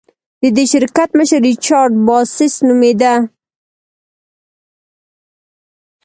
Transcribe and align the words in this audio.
د 0.41 0.43
دې 0.55 0.65
شرکت 0.71 1.09
مشر 1.17 1.39
ریچارډ 1.47 1.91
باسس 2.07 2.53
نومېده. 2.67 3.13